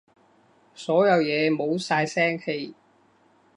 [0.73, 2.73] 所有嘢冇晒聲氣